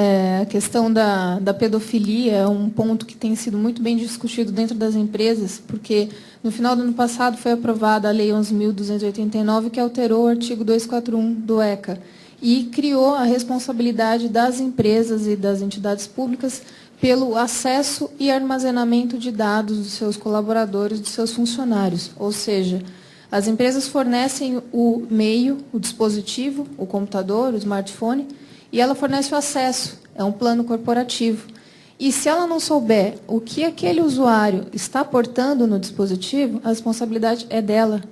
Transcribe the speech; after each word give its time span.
É, 0.00 0.42
a 0.42 0.46
questão 0.46 0.92
da, 0.92 1.40
da 1.40 1.52
pedofilia 1.52 2.32
é 2.32 2.46
um 2.46 2.70
ponto 2.70 3.04
que 3.04 3.16
tem 3.16 3.34
sido 3.34 3.58
muito 3.58 3.82
bem 3.82 3.96
discutido 3.96 4.52
dentro 4.52 4.76
das 4.76 4.94
empresas, 4.94 5.60
porque 5.66 6.08
no 6.40 6.52
final 6.52 6.76
do 6.76 6.82
ano 6.82 6.92
passado 6.92 7.36
foi 7.36 7.50
aprovada 7.50 8.08
a 8.08 8.12
Lei 8.12 8.28
11.289, 8.28 9.70
que 9.70 9.80
alterou 9.80 10.26
o 10.26 10.28
artigo 10.28 10.62
241 10.62 11.34
do 11.34 11.60
ECA, 11.60 12.00
e 12.40 12.66
criou 12.66 13.16
a 13.16 13.24
responsabilidade 13.24 14.28
das 14.28 14.60
empresas 14.60 15.26
e 15.26 15.34
das 15.34 15.60
entidades 15.60 16.06
públicas 16.06 16.62
pelo 17.00 17.36
acesso 17.36 18.08
e 18.20 18.30
armazenamento 18.30 19.18
de 19.18 19.32
dados 19.32 19.78
dos 19.78 19.92
seus 19.94 20.16
colaboradores, 20.16 21.00
dos 21.00 21.10
seus 21.10 21.32
funcionários. 21.32 22.12
Ou 22.16 22.30
seja, 22.30 22.84
as 23.32 23.48
empresas 23.48 23.88
fornecem 23.88 24.62
o 24.72 25.04
meio, 25.10 25.58
o 25.72 25.80
dispositivo, 25.80 26.68
o 26.78 26.86
computador, 26.86 27.52
o 27.52 27.56
smartphone, 27.56 28.28
e 28.72 28.80
ela 28.80 28.94
fornece 28.94 29.32
o 29.34 29.36
acesso, 29.36 29.98
é 30.14 30.22
um 30.22 30.32
plano 30.32 30.64
corporativo. 30.64 31.46
E 31.98 32.12
se 32.12 32.28
ela 32.28 32.46
não 32.46 32.60
souber 32.60 33.14
o 33.26 33.40
que 33.40 33.64
aquele 33.64 34.00
usuário 34.00 34.66
está 34.72 35.04
portando 35.04 35.66
no 35.66 35.78
dispositivo, 35.80 36.60
a 36.62 36.68
responsabilidade 36.68 37.46
é 37.50 37.60
dela, 37.60 38.02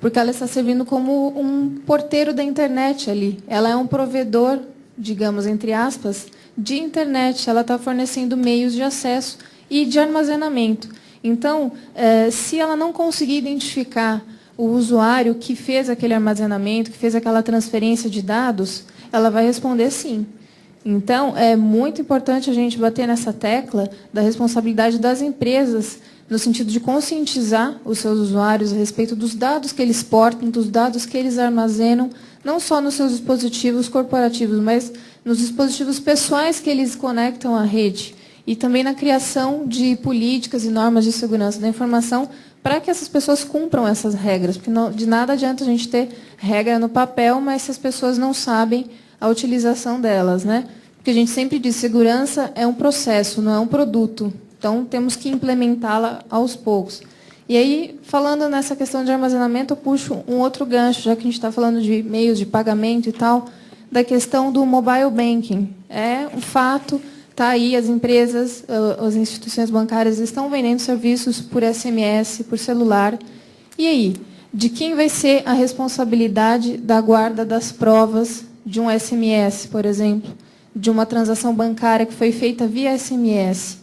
porque 0.00 0.18
ela 0.18 0.30
está 0.30 0.46
servindo 0.46 0.84
como 0.86 1.38
um 1.38 1.76
porteiro 1.86 2.32
da 2.32 2.42
internet 2.42 3.10
ali. 3.10 3.42
Ela 3.46 3.68
é 3.68 3.76
um 3.76 3.86
provedor, 3.86 4.60
digamos, 4.96 5.46
entre 5.46 5.72
aspas, 5.72 6.28
de 6.56 6.78
internet. 6.78 7.48
Ela 7.50 7.60
está 7.60 7.78
fornecendo 7.78 8.36
meios 8.36 8.72
de 8.72 8.82
acesso 8.82 9.38
e 9.68 9.84
de 9.84 9.98
armazenamento. 9.98 10.88
Então, 11.22 11.72
eh, 11.94 12.30
se 12.30 12.58
ela 12.58 12.76
não 12.76 12.92
conseguir 12.92 13.36
identificar 13.38 14.24
o 14.56 14.66
usuário 14.66 15.34
que 15.34 15.54
fez 15.54 15.90
aquele 15.90 16.14
armazenamento, 16.14 16.90
que 16.90 16.98
fez 16.98 17.14
aquela 17.14 17.42
transferência 17.42 18.08
de 18.08 18.22
dados, 18.22 18.84
ela 19.12 19.30
vai 19.30 19.44
responder 19.44 19.90
sim. 19.90 20.26
Então, 20.84 21.36
é 21.36 21.56
muito 21.56 22.00
importante 22.00 22.48
a 22.48 22.54
gente 22.54 22.78
bater 22.78 23.08
nessa 23.08 23.32
tecla 23.32 23.90
da 24.12 24.20
responsabilidade 24.20 24.98
das 24.98 25.20
empresas, 25.20 25.98
no 26.30 26.38
sentido 26.38 26.70
de 26.70 26.80
conscientizar 26.80 27.80
os 27.84 27.98
seus 27.98 28.18
usuários 28.18 28.72
a 28.72 28.76
respeito 28.76 29.16
dos 29.16 29.34
dados 29.34 29.72
que 29.72 29.82
eles 29.82 30.02
portam, 30.02 30.48
dos 30.48 30.68
dados 30.68 31.04
que 31.04 31.16
eles 31.16 31.38
armazenam, 31.38 32.10
não 32.44 32.60
só 32.60 32.80
nos 32.80 32.94
seus 32.94 33.10
dispositivos 33.10 33.88
corporativos, 33.88 34.60
mas 34.60 34.92
nos 35.24 35.38
dispositivos 35.38 35.98
pessoais 35.98 36.60
que 36.60 36.70
eles 36.70 36.94
conectam 36.94 37.56
à 37.56 37.64
rede. 37.64 38.14
E 38.46 38.54
também 38.54 38.84
na 38.84 38.94
criação 38.94 39.66
de 39.66 39.96
políticas 39.96 40.64
e 40.64 40.68
normas 40.68 41.04
de 41.04 41.10
segurança 41.10 41.58
da 41.58 41.66
informação 41.66 42.28
para 42.66 42.80
que 42.80 42.90
essas 42.90 43.06
pessoas 43.06 43.44
cumpram 43.44 43.86
essas 43.86 44.12
regras. 44.12 44.56
Porque 44.56 44.72
não, 44.72 44.90
de 44.90 45.06
nada 45.06 45.34
adianta 45.34 45.62
a 45.62 45.66
gente 45.68 45.86
ter 45.86 46.08
regra 46.36 46.80
no 46.80 46.88
papel, 46.88 47.40
mas 47.40 47.62
se 47.62 47.70
as 47.70 47.78
pessoas 47.78 48.18
não 48.18 48.34
sabem 48.34 48.86
a 49.20 49.28
utilização 49.28 50.00
delas. 50.00 50.42
Né? 50.42 50.66
Porque 50.96 51.12
a 51.12 51.14
gente 51.14 51.30
sempre 51.30 51.60
diz, 51.60 51.76
segurança 51.76 52.50
é 52.56 52.66
um 52.66 52.74
processo, 52.74 53.40
não 53.40 53.54
é 53.54 53.60
um 53.60 53.68
produto. 53.68 54.34
Então, 54.58 54.84
temos 54.84 55.14
que 55.14 55.28
implementá-la 55.28 56.24
aos 56.28 56.56
poucos. 56.56 57.02
E 57.48 57.56
aí, 57.56 58.00
falando 58.02 58.48
nessa 58.48 58.74
questão 58.74 59.04
de 59.04 59.12
armazenamento, 59.12 59.74
eu 59.74 59.76
puxo 59.76 60.24
um 60.26 60.38
outro 60.40 60.66
gancho, 60.66 61.02
já 61.02 61.14
que 61.14 61.20
a 61.20 61.24
gente 61.24 61.34
está 61.34 61.52
falando 61.52 61.80
de 61.80 62.02
meios 62.02 62.36
de 62.36 62.46
pagamento 62.46 63.08
e 63.08 63.12
tal, 63.12 63.46
da 63.92 64.02
questão 64.02 64.50
do 64.50 64.66
mobile 64.66 65.10
banking. 65.12 65.72
É 65.88 66.26
um 66.34 66.40
fato 66.40 67.00
Está 67.36 67.48
aí, 67.48 67.76
as 67.76 67.84
empresas, 67.84 68.64
as 68.98 69.14
instituições 69.14 69.68
bancárias 69.68 70.18
estão 70.18 70.48
vendendo 70.48 70.78
serviços 70.78 71.38
por 71.38 71.62
SMS, 71.62 72.42
por 72.48 72.58
celular. 72.58 73.18
E 73.76 73.86
aí, 73.86 74.16
de 74.54 74.70
quem 74.70 74.94
vai 74.94 75.10
ser 75.10 75.42
a 75.44 75.52
responsabilidade 75.52 76.78
da 76.78 76.98
guarda 76.98 77.44
das 77.44 77.70
provas 77.70 78.42
de 78.64 78.80
um 78.80 78.86
SMS, 78.88 79.66
por 79.66 79.84
exemplo, 79.84 80.32
de 80.74 80.90
uma 80.90 81.04
transação 81.04 81.54
bancária 81.54 82.06
que 82.06 82.14
foi 82.14 82.32
feita 82.32 82.66
via 82.66 82.96
SMS? 82.96 83.80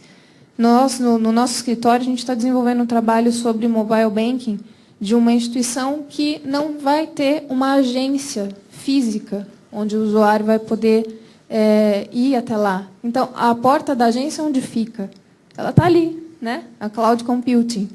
Nós, 0.58 0.98
no, 0.98 1.16
no 1.16 1.30
nosso 1.30 1.54
escritório, 1.54 2.02
a 2.02 2.08
gente 2.08 2.18
está 2.18 2.34
desenvolvendo 2.34 2.82
um 2.82 2.86
trabalho 2.86 3.30
sobre 3.30 3.68
mobile 3.68 4.10
banking 4.10 4.58
de 5.00 5.14
uma 5.14 5.32
instituição 5.32 6.04
que 6.08 6.40
não 6.44 6.80
vai 6.80 7.06
ter 7.06 7.46
uma 7.48 7.74
agência 7.74 8.48
física, 8.68 9.46
onde 9.70 9.96
o 9.96 10.02
usuário 10.02 10.44
vai 10.44 10.58
poder 10.58 11.23
é, 11.48 12.08
ir 12.12 12.36
até 12.36 12.56
lá. 12.56 12.88
Então, 13.02 13.30
a 13.34 13.54
porta 13.54 13.94
da 13.94 14.06
agência 14.06 14.42
onde 14.42 14.60
fica? 14.60 15.10
Ela 15.56 15.70
está 15.70 15.84
ali, 15.84 16.22
né? 16.40 16.64
a 16.80 16.88
cloud 16.88 17.24
computing. 17.24 17.88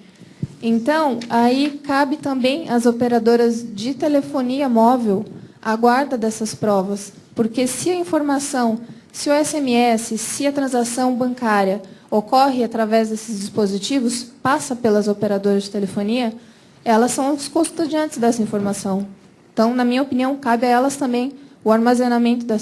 Então, 0.61 1.19
aí 1.29 1.79
cabe 1.83 2.17
também 2.17 2.69
às 2.69 2.85
operadoras 2.85 3.65
de 3.73 3.93
telefonia 3.93 4.67
móvel 4.67 5.25
a 5.61 5.75
guarda 5.75 6.17
dessas 6.17 6.53
provas. 6.53 7.13
Porque 7.33 7.67
se 7.67 7.89
a 7.89 7.95
informação, 7.95 8.79
se 9.11 9.29
o 9.29 9.33
SMS, 9.33 10.19
se 10.19 10.45
a 10.45 10.51
transação 10.51 11.15
bancária 11.15 11.81
ocorre 12.11 12.63
através 12.63 13.09
desses 13.09 13.39
dispositivos, 13.39 14.23
passa 14.23 14.75
pelas 14.75 15.07
operadoras 15.07 15.63
de 15.63 15.69
telefonia, 15.69 16.33
elas 16.83 17.11
são 17.11 17.33
os 17.33 17.47
custodiantes 17.47 18.17
dessa 18.17 18.41
informação. 18.41 19.07
Então, 19.53 19.73
na 19.73 19.85
minha 19.85 20.01
opinião, 20.01 20.35
cabe 20.35 20.65
a 20.65 20.69
elas 20.69 20.95
também 20.95 21.33
o 21.63 21.71
armazenamento 21.71 22.45
dessa 22.45 22.57